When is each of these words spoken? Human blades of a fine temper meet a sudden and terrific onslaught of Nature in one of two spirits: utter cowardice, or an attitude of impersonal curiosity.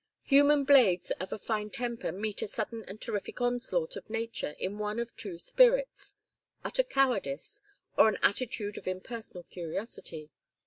Human 0.23 0.63
blades 0.63 1.11
of 1.19 1.31
a 1.31 1.37
fine 1.37 1.69
temper 1.69 2.11
meet 2.11 2.41
a 2.41 2.47
sudden 2.47 2.83
and 2.87 2.99
terrific 2.99 3.39
onslaught 3.39 3.95
of 3.95 4.09
Nature 4.09 4.55
in 4.57 4.79
one 4.79 4.97
of 4.97 5.15
two 5.15 5.37
spirits: 5.37 6.15
utter 6.65 6.81
cowardice, 6.83 7.61
or 7.99 8.09
an 8.09 8.17
attitude 8.23 8.79
of 8.79 8.87
impersonal 8.87 9.43
curiosity. 9.43 10.31